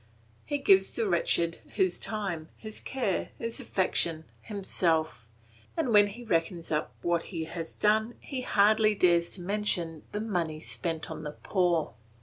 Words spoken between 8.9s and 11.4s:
dares to mention the money spent on the